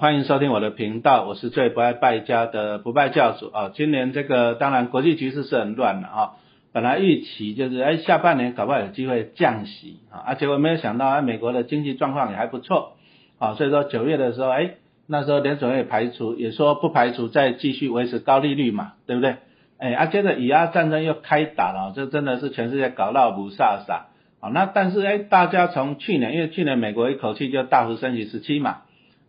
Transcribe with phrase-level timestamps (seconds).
[0.00, 3.72] 欢迎收听我的频道，我是最不爱败家的不败教主啊。
[3.74, 6.30] 今年这个当然国际局势是很乱的啊，
[6.72, 12.92] 本来预期就是哎下半年搞不好有机会降息啊，啊结果没有想到啊美国的经济状况也还不错
[13.40, 14.74] 啊，所以说九月的时候哎
[15.08, 19.34] 那时候联总会排除也说不排除再继续维持高利率嘛，对不对？
[19.78, 24.02] 哎啊接着以阿战争又开打了，这真的是全世界搞到不飒飒
[24.38, 24.48] 啊。
[24.52, 28.82] 那但是哎大家从去年因为去年美国一口气就大幅升息十七嘛。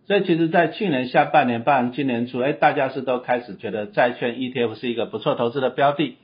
[0.10, 6.18] 所以其实，在去年下半年，半今年初，哎，大家是都开始觉得债券 ETF 是一个不错投资的标的，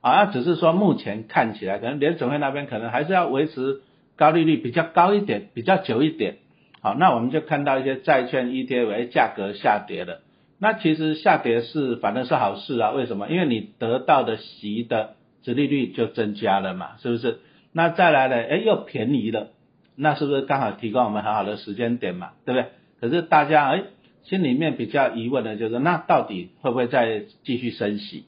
[0.00, 3.82] 啊，只是说目前看起来，可能联总会那边可能还是要维持
[4.16, 6.36] 高利率比较高一点，比较久一点，
[6.80, 10.22] 好，那我们就看到一些债券 ETF 价格下跌了，
[10.58, 13.28] 那其实下跌是反正是好事啊，为什么？
[13.28, 15.10] 因为你得到的息的
[15.42, 17.40] 殖利率就增加了嘛，是不是？
[17.74, 19.48] 那再来呢，哎，又便宜了，
[19.94, 22.70] 那是不是刚好提供我们很好的时间点嘛，对不对？
[23.00, 23.82] 可是大家哎，
[24.24, 28.24] 心里面比较疑问的就是，那到底会不会再继续升息？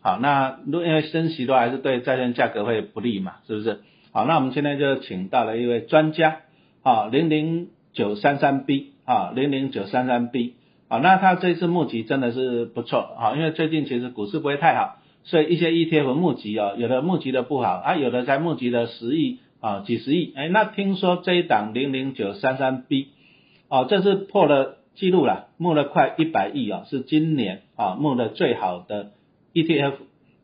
[0.00, 3.80] 好，那如因为升息的话，还是对债券价格会不利嘛，是不是？
[4.12, 6.40] 好，那我们今天就请到了一位专家，
[6.82, 10.54] 啊，零零九三三 B，啊，零零九三三 B，
[10.88, 23.08] 好，那他这次募集真的是不错，啊，因为最近其实股市不会太好，所以一些 ETF 募集哦，有的募集的不好，啊，有的才募集了十亿，啊，几十亿，哎，那听说这一档零零九三三 B。
[23.72, 29.12] 哦，这是破了记录了，募了快一百亿啊，是今年啊募的最好的
[29.54, 29.94] ETF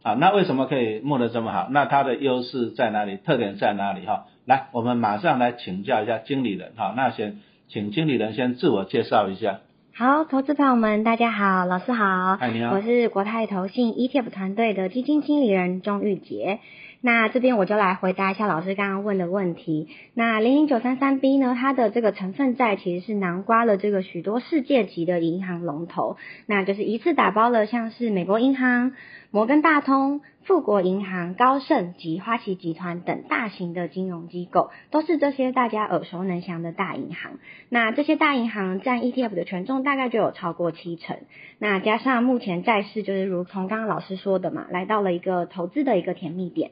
[0.03, 0.15] 啊。
[0.15, 1.69] 那为什么可以募的这么好？
[1.71, 3.19] 那它的优势在哪里？
[3.19, 4.07] 特点在哪里？
[4.07, 6.95] 哈，来，我们马上来请教一下经理人哈。
[6.97, 9.61] 那先请经理人先自我介绍一下。
[9.95, 12.37] 好，投资朋友们，大家好，老师好。
[12.37, 12.77] 嗨，你好。
[12.77, 16.61] 我是国泰投信 ETF 团队的基金经理人钟玉杰。
[17.01, 19.89] 那这边我就来回答一下老师刚刚问的问题。
[20.15, 28.93] 那零零九三三 B 呢，它的这个成分债其实是囊括了这个许多世界级的银行龙头，那就是一次打包了像是美国银行、
[29.31, 30.21] 摩根大通。
[30.45, 37.39] 富国银行、高盛及花旗集团等大型的金融机构，都是这些大家耳熟能详的大银行。
[37.69, 41.19] 那这些大银行占 ETF 的权重大概就有超过七成。
[41.59, 46.71] 那加上目前债市就是如同刚刚老师说的嘛，来到了一个投资的一个甜蜜点。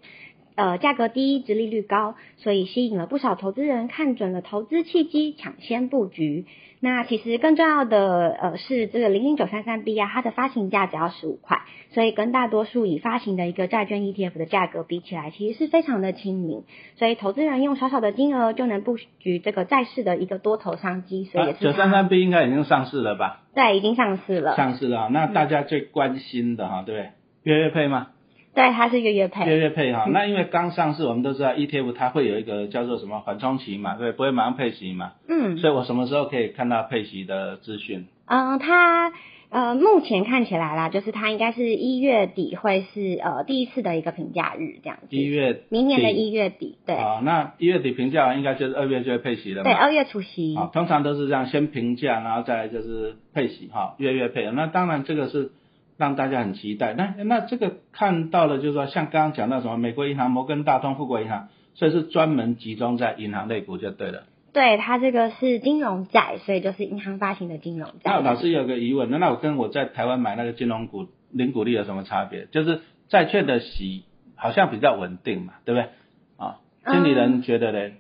[0.55, 6.47] 呃，价格低，殖利率高，所以吸引了不少投资人看准了投资契机，抢先布局。
[6.81, 16.65] 那其实更重要的呃是这个零零九三三 B 啊，它的发行价只要十五块，所以跟大多数已发行的一个债券 ETF 的价格比起来，其实是非常的亲民。
[16.97, 21.25] 所以投资人用小小的金额就能布局这个债市的一个多头商机。
[21.25, 23.43] 所以也是九三三 B 应该已经上市了吧？
[23.55, 24.55] 对，已经上市了。
[24.57, 27.11] 上市了，那大家最关心的哈，对不对？
[27.43, 28.09] 月月配吗？
[28.57, 29.45] 对，它是月月配。
[29.45, 35.13] 月月配哈，那因为刚上市，我们都知道 ETF 它会有一个叫做什么缓冲期嘛，对，不会马上配息嘛。
[35.29, 35.59] 嗯。
[35.59, 38.07] 所以我什么时候可以看到配息的资讯？
[38.25, 39.13] 嗯，它
[39.51, 45.15] 呃目前看起来啦，就是它应该是一月底会是呃第一次的一个评价日这样子。
[45.15, 45.61] 一月。
[45.69, 46.95] 明年的一月底，对。
[46.97, 49.71] 啊，那一月底评价完，应该就是二月就会配息了嘛。
[49.71, 50.57] 对，二月除息。
[50.57, 54.51] 啊，通常都是这样，先评价，然后再来就是配息哈，月月配。
[54.53, 55.53] 那当然这个是。
[55.97, 64.25] 让大家很期待，那那这个看到了，就是说像刚刚讲到什么美国银行、摩根大通、富国银行，所以是专门集中在银行类股就对了。
[64.53, 68.11] 对，它这个是金融债，所以就是银行发行的金融债。
[68.11, 72.47] 那老师有个疑问，那那我跟我在台湾买那个金融股零股利有什么差别？
[72.51, 74.05] 就是债券的息
[74.35, 75.91] 好像比较稳定嘛，对不对？
[76.39, 77.89] 啊，经理人觉得嘞？
[77.89, 77.95] 嗯，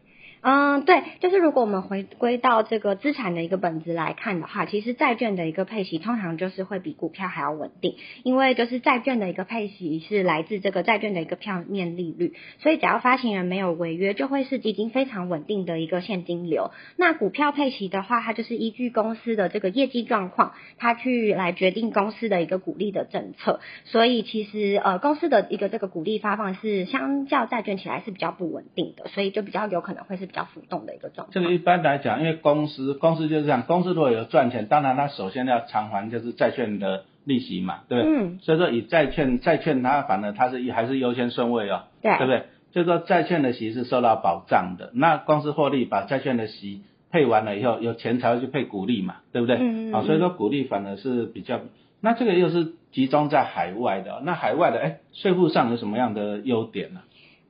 [0.48, 16.70] 嗯对，就是如果我们回归到这个资产的一个本质来看的话，其实债券的一个配息通常就是会比股票还要稳定，因为就是债券的一个配息是来自这个债券的一个票面利率，所以只要发行人没有违约，就会是基金非常稳定的一个现金流。
[16.96, 30.28] 那股票配息的话，它就是依据公司的这个业绩状况，它去来决定公司的一个鼓励的政策，所以其实呃公司的一个这个鼓励发放是相较债券起来是比较不稳定的，所以就比较有可能会是。
[30.36, 31.32] 比较浮动的一个状态。
[31.32, 38.18] 这个一般来讲，因为公司公司就是这样，公司如果有赚钱，当然它首先要偿还就是债券的利息嘛，对不对？
[38.18, 38.38] 嗯。
[38.42, 42.42] 所以说以债券债券它反正它是还是优先顺位哦，对，对不对？
[42.72, 49.56] 就是说债券的息是受到保障的，那公司获利把债券的息配完了以后，有钱才会去配股利嘛，对不对？
[49.56, 49.94] 嗯嗯。
[49.94, 51.60] 啊，所以说股利反而是比较，
[52.02, 57.00] 那这个又是集中在海外的，那海外的哎税负上有什么样的优点呢？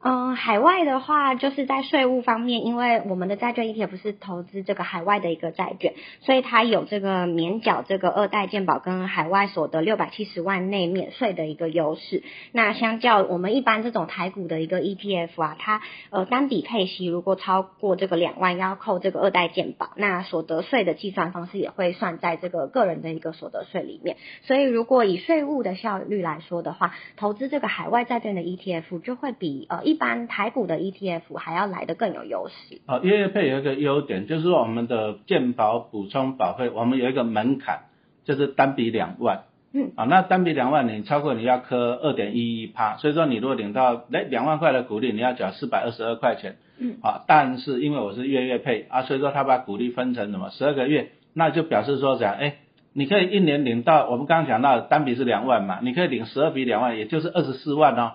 [0.02, 12.22] 嗯，海外的话，就是在税务方面，因为我们的债券 ETF 是投资这个海外的一个债券，所以它有这个免缴这个二代健保跟海外所得六百七十万内免税的一个优势。
[12.52, 24.18] 那相较我们一般这种台股的一个 ETF 啊，它呃单笔配息如果超过这个两万，要扣这个二代健保，那所得税的计算方式也会算在这个个人的一个所得税里面。
[24.42, 32.82] 所以如果以税务的效率来说的话，投资这个海外债券的 ETF 就会比呃一一般台股的 ETF 还要来的更有优势。
[32.86, 37.84] 哦，月月配有一个优点，就是说我们的健保补充保费，我们有一个门槛，
[38.26, 39.44] 就是单笔两万。
[39.72, 39.92] 嗯。
[39.96, 46.56] 啊，那单笔两万，你超过你要科二点一一趴，所以说你如果领到哎两万块的股利，你要缴四百二十二块钱。
[46.78, 46.98] 嗯。
[47.00, 52.56] 啊，但是因为我是月月配啊，所以说他把股利分成什么十二个月，那就表示说讲，哎，
[52.92, 58.12] 你可以一年领到我们刚刚讲到单笔是两万嘛，你可以领十二笔两万，也就是二十四万哦。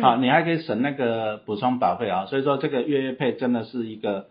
[0.00, 4.26] 好，你还可以省那个补充保费啊，所以说这个月月配真的是一个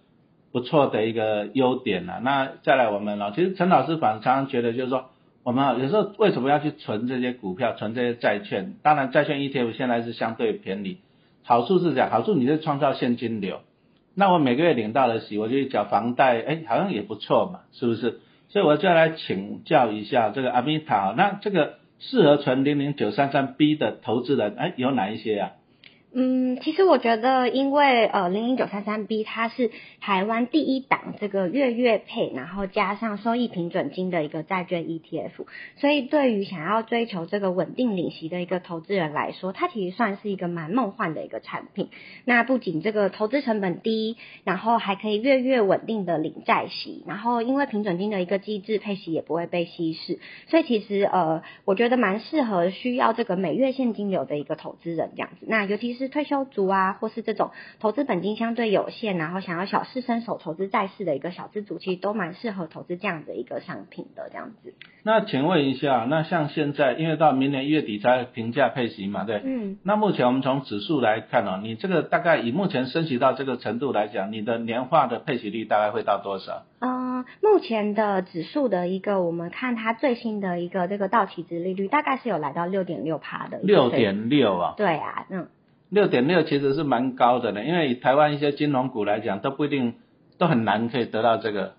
[0.54, 2.22] 不错的一个优点啊。
[2.24, 5.10] 那再来我们啊，其实陈老师反常常觉得就是说，
[5.44, 8.76] 我们啊有时候为什么要去存这些股票、存这些债券？
[8.82, 11.00] 当然债券 ETF 现在是相对便宜，
[11.44, 13.60] 好处是讲好处你是创造现金流。
[14.16, 18.22] 那我每个月领到的息，我就缴房贷，哎，好像也不错嘛，是不是？
[18.48, 21.81] 所以我就来请教一下这个阿米塔，那这个。
[22.02, 25.52] 适合存零零九三三 B 的投资人，哎，有哪一些啊？
[26.14, 29.72] 嗯，其实我觉得，因为呃，零零九三三 B 它是
[30.02, 35.32] 台湾第一档这个月月配，然后加上收益平准金的一个债券 ETF，
[35.78, 41.88] 所以对于想要追求这个稳定领息的一个投资人来说，它其实算是一个蛮梦幻的一个产品。
[42.26, 55.46] 那不仅这个投资成本低，然后还可以月月稳定的领债息，然后因为平准金的一个机制，配息也不会被稀释，所以其实呃，我觉得蛮适合需要这个每月现金流的一个投资人这样子。
[55.48, 56.01] 那尤其是。
[56.06, 64.74] 是退休族啊，或是这种投资本金相对有限，然后想要小试身手投资债市的一个小资族，其实都蛮适合投资这样的一个商品的这样子。
[65.04, 69.42] 那请问一下，那像现在，因为到明年一月底才评价配息嘛，对？
[69.44, 69.78] 嗯。
[69.84, 76.64] 那目前我们从指数来看哦，你这个大概以目前升息到这个程度来讲，你的年化的配息率大概会到多少？
[76.80, 83.60] 嗯，目前的指数的一个，我们看它最新的一个这个到期值利率，大概是有来到六点六趴的。
[83.64, 84.74] 六点六啊？
[84.78, 85.48] 对啊，嗯。
[85.92, 89.96] 六点六其实是蛮高的呢，因为以台湾一些金融股来讲，都不一定
[90.40, 91.74] 都很难可以得到这个。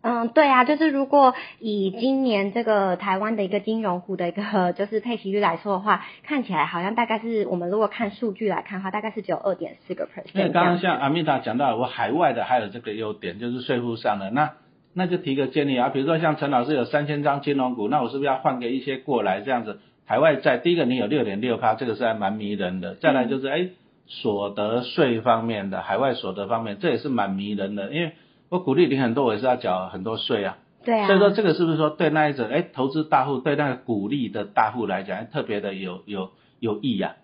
[0.00, 10.30] 嗯，对啊，就是如果以今年这个台湾的一个金融股的一个 就是配息率来说的话，看起来好像大概是我们如果看数据来看的话，大概是只有二点四个 percent。
[10.34, 14.52] 因为刚刚像阿米达讲到，我海外的还有这个优点，就是税负上的，那
[14.94, 19.80] 那就提个建议啊，比如说像陈老师有三千张金融股，那我是不是要换给一些过来这样子？
[20.08, 23.68] 海外债，第一个你有六点六趴，这个是还蛮迷人的，再来就是哎。
[24.10, 28.12] 所得税方面的海外所得方面，这也是蛮迷人的，因为
[28.48, 30.56] 我鼓励你很多，我也是要缴很多税啊。
[30.82, 31.06] 对啊。
[31.06, 37.16] 所以说这个是不是说对那一种哎投资大户对那个鼓励的大户来讲，特别的有有有益呀？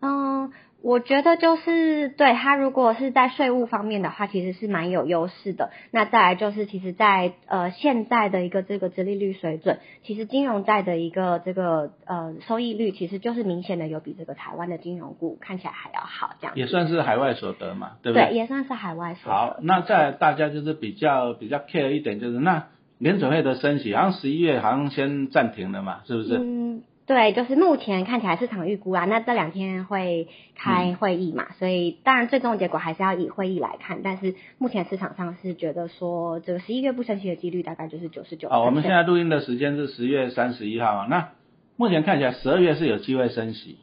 [0.00, 0.50] 嗯。
[0.82, 5.70] 我觉得就是对他，如果是在税务方面的话，其实是蛮有优势的。
[5.92, 16.56] 那再来就是，其实，在呃现在的一个这个殖利率水准，其实金融债的一个这个呃收益率，其实就是明显的有比这个台湾的金融股看起来还要好，这样。
[16.56, 18.30] 也算是海外所得嘛，对不对？
[18.30, 19.38] 对，也算是海外所得。
[19.38, 22.66] 好，那再大家就是比较比较 care 一点，就是那
[22.98, 26.38] 联准会的升息，好像十一月好像先暂停了嘛，是不是？
[26.38, 26.82] 嗯。
[27.04, 38.48] 对，就是目前看起来市场预估啊，那这两天会开会议嘛，所以当然最终的结果还是要以会议来看，但是目前市场上是觉得说这个十一月不升息的几率大概就是九十九。
[38.48, 41.30] 哦，我们现在录音的时间是十月三十一号啊，那
[41.76, 43.78] 目前看起来十二月是有机会升息。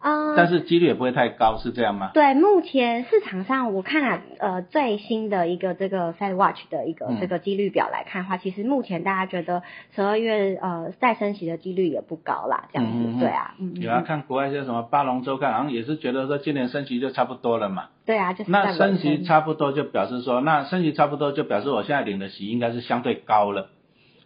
[0.00, 2.10] 啊，但是几率也不会太高，是这样吗？
[2.14, 9.62] 对，目前市场上我看了呃最新的一个这个 Fed Watch 的一个这个几率表来看的话，其实目前大家觉得
[9.94, 17.88] 十二月呃再升息的几率也不高啦，这样子，对啊，嗯有啊，看国外一些什么巴龙周刊，好像也是觉得说今年升息就差不多了嘛。
[18.06, 23.68] 对啊，就是那升息差不多就表示说，那升息差不多就表示我现在领的息应该是相对高了。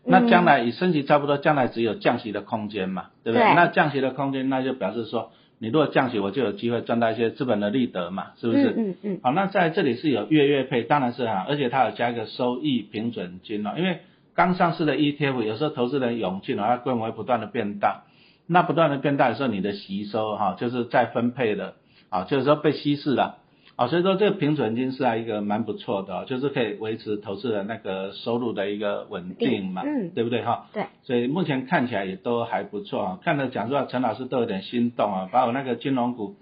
[0.07, 3.55] 那将来以升息差不多，将来只有降息的空间嘛，对不对？
[3.55, 5.33] 那降息的空间，那就表示说。
[5.65, 8.69] 你如果降息，我就有机会赚到一些资本的利得嘛，是不是？
[8.69, 9.21] 嗯嗯嗯。
[9.23, 14.01] 好，那在这里是有月月配，当然是哈，而且它有加一个收益平准金哦，因为
[14.35, 18.03] 刚上市的 ETF 有时候投资人涌进了，它规模会不断的变大，
[18.47, 21.77] 那不断的变大的时候，你的吸收哈就是再分配的，
[22.11, 23.39] 啊，就是说被稀释了。
[23.77, 30.67] 啊，所以说这个平准金是啊一个蛮不错的，就是可以维持投资人那个收入的一个稳定嘛，嗯，对不对哈？
[30.73, 36.37] 对，所以目前看起来也都还不错啊，看着讲实话，陈老师都有点心动啊，把我那个金融股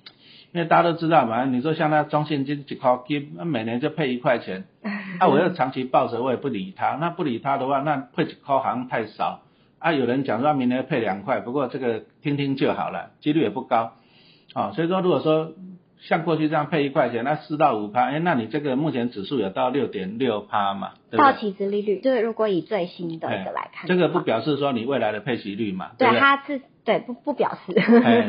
[0.53, 4.65] 因为大家都知道嘛，你说像那中信金几块金，那每年就配一块钱，
[5.19, 9.41] 那 我要长期抱着，我也不理他，那不理他的话，那配几块好像太少。
[9.79, 13.93] 啊，有人讲说明年配两块，不过这个听听就好了，几率也不高。
[14.53, 15.53] 啊，所以说如果说
[16.09, 20.90] 像过去这样配一块钱，那四到五趴，哎，那你这个目前指数有到六点六趴嘛？
[21.11, 25.92] 到期值利率，就是如果以最新的一个来看，这个不表示说你未来的配息率嘛？
[25.99, 27.73] 对，它是对不不表示。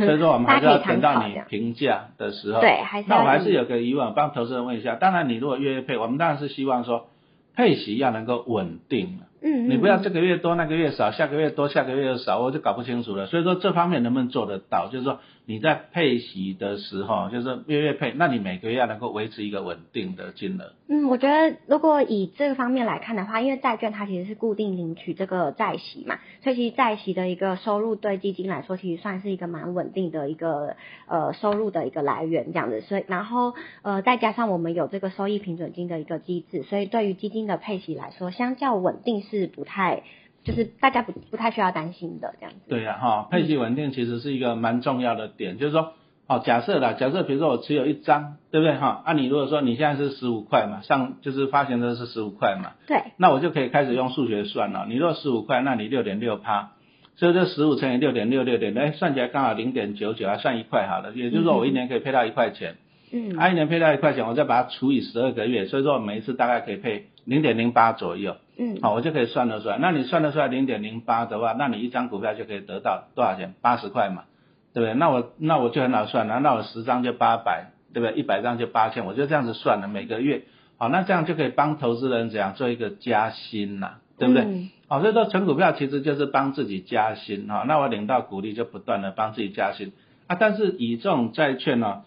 [0.06, 2.62] 所以说我们还是要 等到你评价的时候。
[2.62, 3.10] 对，还是。
[3.10, 4.96] 那我还是有个疑问，帮投资人问一下。
[4.96, 7.08] 当然，你如果月月配，我们当然是希望说
[7.56, 9.20] 配息要能够稳定。
[9.44, 13.26] 嗯，你不要这个月多那个月少，下个月多下个月又少，我就搞不清楚了。
[13.28, 14.88] 所以说这方面能不能做得到？
[14.90, 20.72] 就是说你在配息的时候，就是月月配，那你每个月要能够维持一个稳定的金额。
[20.88, 32.80] 嗯，我觉得如果以这个方面来看的话，因为债券它其实是固定领取这个债息嘛，所以其实债息的一个收入对基金来说，其实算是一个蛮稳定的一个呃收入的一个来源这样子。
[32.80, 40.04] 所以然后呃再加上我们有这个收益平准金的一个机制，所以对于基金的配息来说，相较稳定是不太，
[40.44, 42.60] 就是大家不不太需要担心的这样子。
[42.70, 45.94] 对呀，哈，配息稳定其实是一个蛮重要的点，就是说，
[46.28, 49.02] 哦，假设啦，假设比如说我持有一张，对不对哈？
[49.06, 54.86] 啊，你如果说你现在是十五块嘛，上就是发行的是十五块嘛，对，那我就可以开始用数学算了。
[54.88, 56.74] 你如果十五块，那你六点六趴，
[57.16, 61.12] 所以这十五乘以六点六六点，哎，算起来刚好零点九九，还算一块好了。
[61.14, 62.76] 也就是说我一年可以配到一块钱，
[63.12, 68.36] 嗯，啊，一年配到一块钱，我再把它除以十二个月，所以说每一次大概可以配零点零八左右。
[68.58, 69.78] 嗯，好，我就可以算得出来。
[69.80, 73.56] 那你算得出来零点零八的话，那你一张股票就可以得到多少钱？
[73.62, 74.26] 八十块嘛，
[74.74, 74.94] 对不对？
[74.94, 78.16] 那我那我就很好算了，那我十张就八百，对不对？
[78.16, 80.44] 一百张就八千，我就这样子算了，每个月。
[80.78, 84.70] 好，那这样就可以帮投资人怎样做一个加薪呐，对不对？
[84.88, 87.64] 好，所以说存股票其实就是帮自己加薪哈。
[87.68, 89.94] 那我领到股利就不断的帮自己加薪
[90.28, 90.36] 啊。
[90.40, 92.04] 但是以这种债券呢，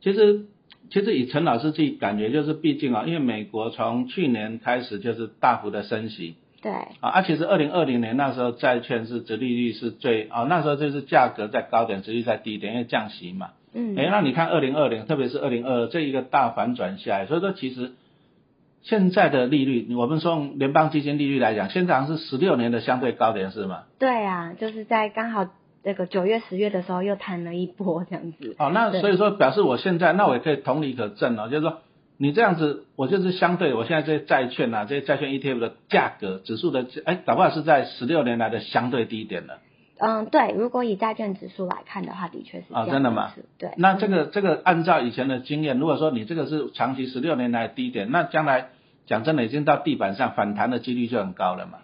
[0.00, 0.46] 其实。
[0.90, 17.92] 其实以陈老师自己感觉，就是毕竟啊，因为美国从去年开始就是大幅的升息，对，啊，而且是二零二零年那时候债券是殖利率是最啊，那时候就是价格在高点，殖利率在低点，因为降息嘛，嗯，哎，那你看二零二零，特别是二零二二这一个大反转下来，所以说其实
[18.82, 23.84] 现在的利率，我们说用联邦基金利率来讲，现在好像是十六年的相对高点是吗？
[23.98, 25.46] 对啊，就是在刚好。
[25.82, 28.56] 这个九月、十月的时候又谈了一波这样子。
[28.58, 31.78] 哦，那所以说表示我现在，那我也可以同理可证哦，就是说
[32.18, 39.58] 你这样子，我就是相对我现在这些债券啊，这些债券 ETF 的价格指数的，哎，搞不好是在十六年来的相对低点了。
[39.98, 42.72] 嗯，对，如果以债券指数来看的话，的确是。
[42.72, 43.32] 啊，真的吗？
[43.58, 43.70] 对。
[43.76, 48.68] 那这个这个按照以前的经验，如果说你这个是长期十六年来低点，那将来
[49.06, 51.78] 讲真的已经到地板上反弹的几率就很高了嘛。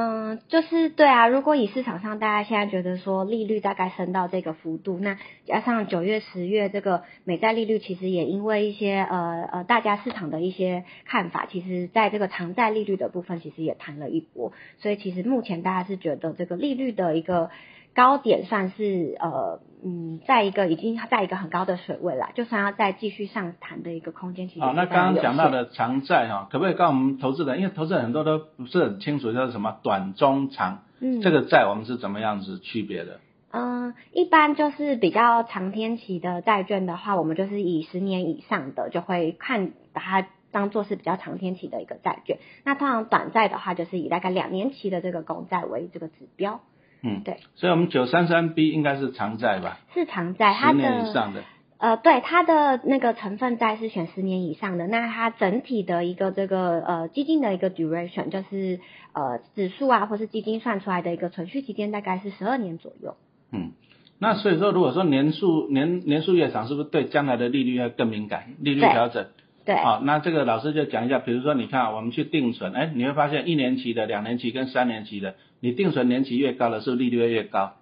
[0.00, 1.28] 嗯，就是对啊。
[1.28, 14.54] 如果以市场上大家现在觉得说利率大概升到这个幅度，那加上九月、十月这个美债利率，其实也因为一些呃呃大家市场的一些看法，其实在这个长债利率的部分，其实也谈了一波。
[14.78, 17.50] 所以其实目前大家是觉得这个利率的一个。
[17.94, 27.58] 高点算是呃嗯，在一个已经在一个很高的水位了，就算要再继续上弹的一个空间，其实好，那刚刚讲到的长债哈，可不可以告诉我们投资人？
[27.58, 33.20] 因为投资人很多都不是很清楚，就是什么短中长，嗯，这个债我们是怎么样子区别的？
[33.52, 42.38] 嗯，一般就是比较长天期的债券的话，我们就是以十年以上的就会看把它当做是比较长天期的一个债券。
[42.64, 46.60] 那通常短债的话，就是以大概两年期的这个公债为这个指标。
[47.02, 49.78] 嗯，对，所以，我们九三三 B 应该是长债吧？
[49.94, 51.42] 是长债，十年以上的。
[51.78, 58.80] 呃，对，它的那个成分债是选十年以上的，那它整体的一个这个呃基金的一个 duration，就是
[59.14, 63.16] 呃指数啊，或是基金算出来的一个存续期间大概是十二年左右。
[63.50, 63.72] 嗯，
[64.18, 68.56] 那所以说，如果说年数年年数越长，是不是对将来的利率要更敏感？
[68.58, 69.28] 利率调整。
[69.64, 69.74] 对。
[69.76, 75.34] 好，那这个老师就讲一下，比如说你看，我们去定存，哎，你会发现一年期的、两年期跟三年期的。
[75.60, 77.74] 你定存年期越高的是不是利率会越高？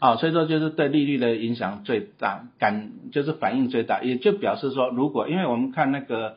[0.00, 6.36] 哦，所以说就是对利率的影响最大，感就是反应最大，也就表示说，如果因为我们看那个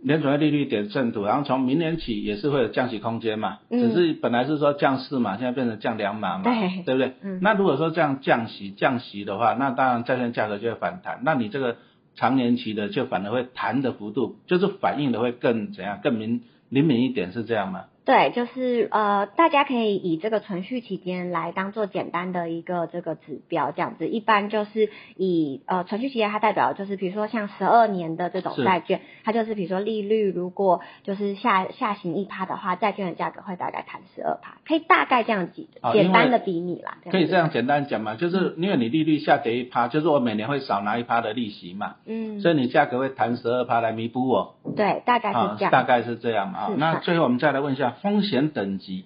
[0.00, 7.14] 联储会利率点阵图，然后从明年起也是会有降息空间嘛，只是本来是说降四嘛，现在变成降两码嘛，对，对不对？
[7.22, 7.40] 嗯。
[7.42, 11.76] 那如果说这样降息降息的话，那当然债券价格就会反弹，那你这个
[12.18, 17.84] 长年期的就反而会弹的幅度，就是反应的会更怎样，更明灵敏一点，是这样吗？
[18.08, 24.08] 对，就是呃，大家可以以这个存续期间来当做简单的一个这个指标，这样子。
[24.08, 36.96] 一般就是以呃存续期间，它代表就是比如说像十二年的这种债券，它就是比如说利率如果就是下下行一趴的话，债券的价格会大概弹十二趴，可以大概这样简简单的比拟啦。
[37.10, 44.54] 可以这样简单讲嘛，就是因为你利率下跌一趴，就是我每年会少拿一趴的利息嘛，嗯，所以你价格会弹十二趴来弥补我。
[44.74, 45.70] 对，大概是这样。
[45.70, 46.70] 大概是这样啊。
[46.78, 47.96] 那最后我们再来问一下。
[48.02, 49.04] 风险等级，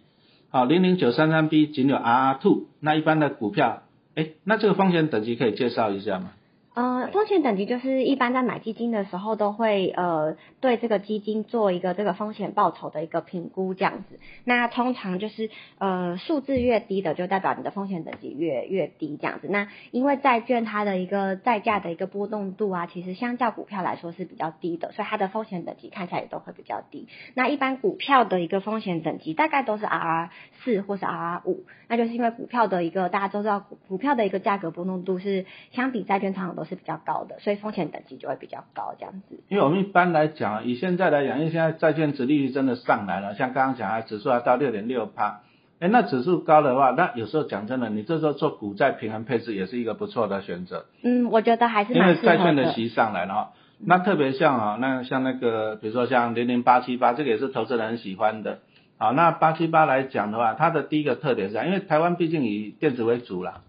[0.50, 3.82] 好，零零九三三 B 仅有 RR two，那一般的股票，
[4.14, 6.32] 哎，那这个风险等级可以介绍一下吗？
[6.74, 14.18] 呃，风险等级就是一般在买基金的时候都会呃对这个基金做一个这个风险报酬的一个评估这样子。
[14.44, 19.48] 那通常就是呃数字越低的就代表你的风险等级越越低这样子。
[19.50, 27.06] 那因为债券它的一个债价的一个波动度啊，其实相较股票来说是比较低的，所以它的风险等级看起来也都会比较低。
[27.34, 30.30] 那一般股票的一个风险等级大概都是 R
[30.64, 39.40] 四或是 R 五，那就是因为股票的一个大家都知道股票的一个价格波动度是相比债券常常都是比较高的，所以风险等级就会比较高，这样子。
[39.48, 45.40] 因为我们一般来讲，以现在来讲，因为现在债券值利率真的上来了，像刚刚讲啊，指数还到六点六趴，
[45.80, 50.86] 哎，那指数高的话，那有时候讲真的，你这时候做股债平衡配置也是一个不错的选择。
[51.02, 53.52] 嗯，我觉得还是因为债券的息上来了哈，
[53.84, 58.58] 那特别像啊，那像那个，比如说像零零八七八，这个也是投资人很喜欢的。
[58.98, 63.62] 好，那八七八来讲的话，它的第一个特点是，因为台湾毕竟以电子为主啦。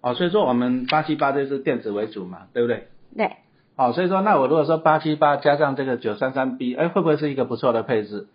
[0.00, 2.88] 哦，所以说我们八七八就是电子为主嘛，对不对？
[3.16, 3.30] 对。
[3.76, 8.26] 哦，所以说那我如果说八七八加上这个九三三 B，哎，会不会是一个不错的配置？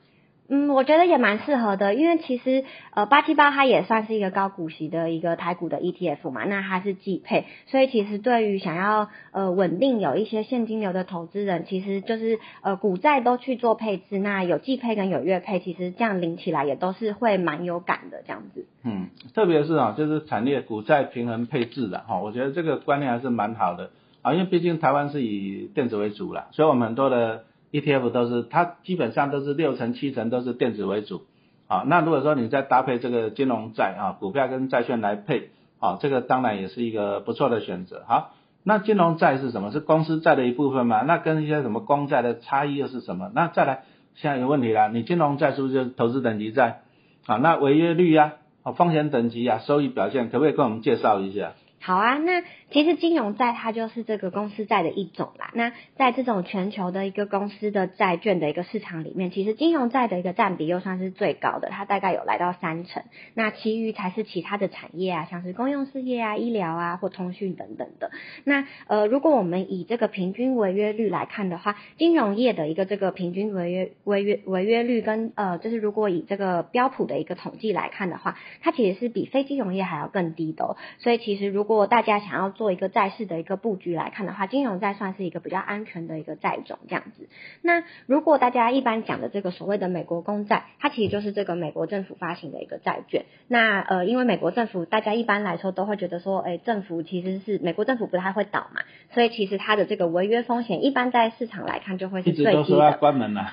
[0.50, 18.65] 嗯，我觉得也蛮适合的，因为其实呃八七八它也算是一个高股息的一个台股的 ETF 嘛，那它是季配，所以其实对于想要呃稳定有一些现金流的投资人，其实就是呃股债都去做配置，那有季配跟有月配，其实这样领起来也都是会蛮有感的这样子。
[18.83, 27.45] 嗯，特别是啊，就是产业股债平衡配置的哈，我觉得这个观念还是蛮好的啊，因为毕竟台湾是以电子为主了，所以我们很多的。
[27.73, 31.23] ETF 都是它基本上都是六成七成都是电子为主，
[31.67, 35.49] 啊，那如果说你再搭配这个金融债啊，股票跟债券来配，
[35.79, 38.03] 啊，这个当然也是一个不错的选择。
[38.07, 39.71] 好，那金融债是什么？
[39.71, 41.01] 是公司债的一部分嘛？
[41.01, 43.31] 那跟一些什么公债的差异又是什么？
[43.33, 46.81] 那再来，现在有问题了，你金融债是不是就是投资等级债？
[47.25, 51.53] 啊，那违约率呀，啊，风险等级啊，收益表现，可不可以跟我们介绍一下？
[51.85, 55.51] 好啊，那其实金融债它就是这个公司债的一种啦。
[55.53, 63.03] 那在这种全球的一个公司的债券的一个市场里面，其实金融债的一个占比又算是最高的，它大概有来到三成。
[63.33, 68.12] 那其余才是其他的产业啊，像是公用事业啊、医疗啊或通讯等等的。
[68.45, 80.63] 那呃，如果我们以这个平均违约率来看的话，金融业的一个这个平均违约违约违约率跟呃，就是如果以这个标普的一个统计来看的话，它其实是比非金融业还要更低的。
[80.63, 87.27] 哦所以其实如果如果大家想要做一个债市的一个布局来看的话，金融债算是一个比较安全的一个债种这样子。
[87.63, 93.25] 那如果大家一般讲的这个所谓的美国公债，它其实就是这个美国政府发行的一个债券。
[93.47, 98.81] 那呃，因为美国政府大家一般来说都会觉得说，哎，政府其实是美国政府不太会倒嘛，
[99.13, 102.52] 所以其实它的这个违约风险一般在市场来看就会是最低的。
[102.52, 103.47] 一直都说要关门了。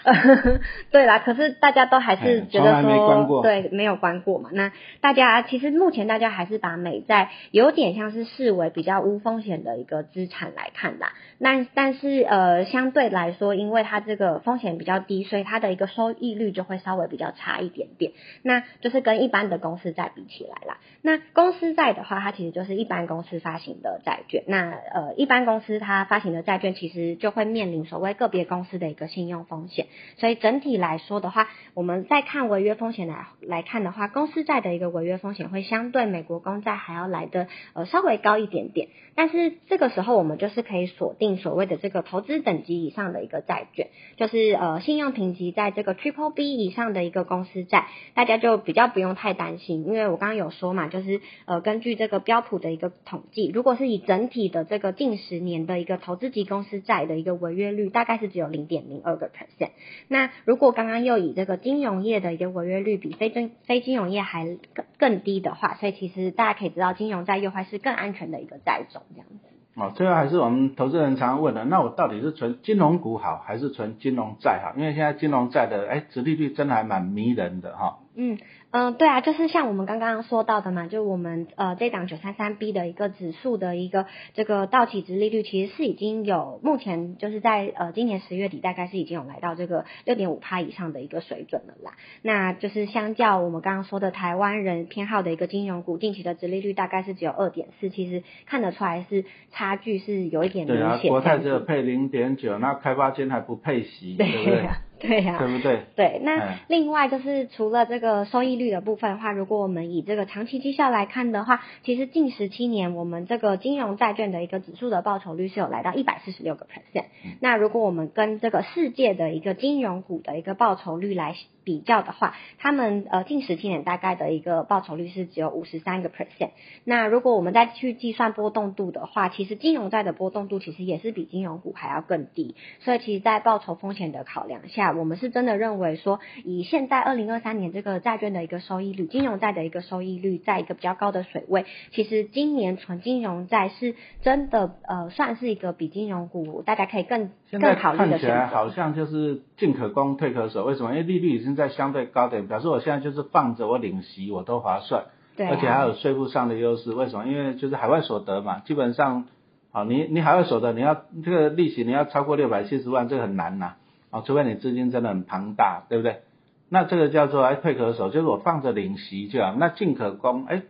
[0.92, 4.50] 对啦，可是大家都还是觉得说，对，没有关过嘛。
[4.52, 8.10] 那大家其实目前大家还是把美债有点像。
[8.10, 11.06] 是视为比较无风险的一个资产来看的，
[11.38, 18.10] 那但是呃相对来说，因为它这个风险比较低，所以它的一个收益率就会稍微比较差一点点。
[18.42, 20.78] 那就是跟一般的公司债比起来啦。
[21.02, 24.42] 那公司债的话，它其实就是一般公司发行的债券。
[24.46, 29.86] 那呃一般公公司它发行的债券，其实就会面临所谓个别公司的一个信用风险。
[30.16, 38.00] 所以整体来说的话，我们在看违约风险来来看的话，公司债的一个违约风险会相对美国公债还要来的呃稍。
[38.00, 59.70] 微高一点点，但是这个时候我们就是可以锁定所谓的这个投资等级以上的一个债券，就是呃信用评级在这个 Triple B 以上的一个公司债，大家就比较不用太担心，因为我刚刚有说嘛，就是呃根据这个标普的一个统计，如果是以整体的这个近十年的一个投资级公司债的一个违约率，大概是只有零点零二个 percent。
[60.08, 68.00] 那如果刚刚又以这个金融业的一个违约率比非金非金融业还更更低的话，所以其实大家可以知道金融债又会是更。
[68.00, 69.38] 安全的一个债种，这样子。
[69.74, 74.72] 哦，最后还是我们投资人常常问的，那我到底是存金融股好，还是存金融债好？
[74.78, 77.98] 因为现在金融债的，哎，殖利率真的还蛮迷人的哈。
[78.16, 78.38] 嗯
[78.72, 91.92] 嗯，对啊，就是像我们刚刚说到的嘛，就我们呃这档九三三 B 的一个指数的一个这个到期值利率，其实是已经有目前就是在呃今年十月底大概是已经有来到这个六点五帕以上的一个水准了啦。
[92.22, 100.84] 那就是相较我们刚刚说的台湾人偏好的一个金融股，近期的值利率大概是只有二点四，其实看得出来是差距是有一点明显。
[100.84, 104.44] 对啊，国泰只有配零点九，那开发金还不配息，对不对？
[104.44, 104.68] 对
[105.24, 105.80] 呀，对不对？
[105.96, 117.04] 对，那另外就是除了这个收益率的部分的话，如果我们以这个长期绩效来看的话，其实近十七年我们这个金融债券的一个指数的报酬率是有来到一百四十六个 percent。
[117.40, 121.34] 那如果我们跟这个世界的一个金融股的一个报酬率来
[121.64, 126.50] 比较的话，他们呃近十七年大概的一个报酬率是只有五十三个 percent。
[126.84, 132.54] 那如果我们再去计算波动度的话，其实金融债的波动度其实也是比金融股还要更低。
[132.80, 148.20] 所以其实，在报酬风险的考量下，我们是真的认为说，以现在二零二三年这个债券的一个收益率，金融债的一个收益率在一个比较高的水位，其实今年纯金融债是真的呃，算是一个比金融股大家可以更更考虑的选择。
[148.20, 150.90] 看起来好像就是进可攻退可守，为什么？
[150.90, 155.04] 因为利率已经在相对高点，表示我现在就是放着我领息我都划算，
[155.36, 156.92] 对，而且还有税负上的优势。
[156.92, 157.26] 为什么？
[157.26, 159.26] 因为就是海外所得嘛，基本上，
[159.72, 163.74] 好，你你海外所得你要这个利息你要超过六百七十万，这个很难呐。
[164.10, 166.22] 啊，除非你资金真的很庞大，对不对？
[166.68, 169.54] 那这个叫做哎退可守，就是我放着领息就好。
[169.56, 170.62] 那进可攻，哎，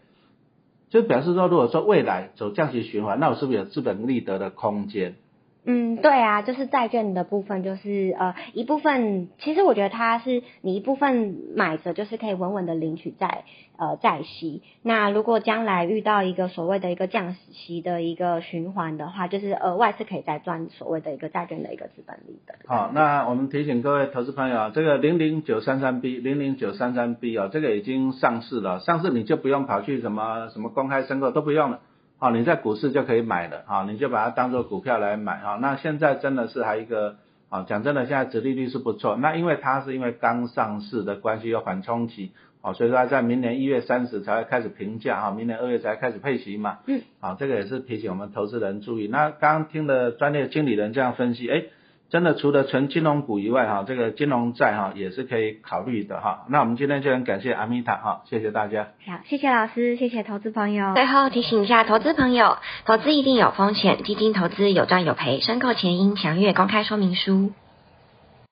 [0.91, 5.17] 就表示说，如果说未来走降息循环，那我是不是有资本利得的空间？
[5.65, 13.45] 嗯，对啊，就是债券的部分，就是呃一部分，其实我觉得它是你一部分买着，就是可以稳稳的领取债
[13.77, 14.63] 呃债息。
[14.83, 22.55] 那如果将来遇到一个所谓的一个降息的一个循环的话，就是额外是可以再赚所谓的一个债券的一个资本利的。
[22.67, 31.81] 好，那我们提醒各位投资朋友，这个零零九三三 B 零零九三三 B 哦，这个已经上市了，上市你就不用跑去什么什么公开申购都不用了。
[32.21, 37.17] 好，你在股市就可以买了，啊，你就把它当做股票来买，啊，那现在真的是还一个，
[37.49, 49.09] 啊，讲真的，现在殖利率是不错，那因为它是因为刚上市的关系有缓冲期，啊，所以说在明年一月三十才会开始评价，啊，明年二月才开始配息嘛，嗯，啊，这个也是提醒我们投资人注意。
[49.09, 51.65] 那刚刚听了专业经理人这样分析，哎。
[52.11, 56.45] 真的除了纯金融股以外，哈，这个金融债哈也是可以考虑的哈。
[56.49, 58.89] 那我们今天就很感谢阿米塔哈，谢谢大家。
[59.07, 60.95] 好，谢谢老师，谢谢投资朋友。
[60.95, 67.53] 最后提醒一下投资朋友，投资一定有风险，基金投资有赚有赔，申购前应详阅公开说明书。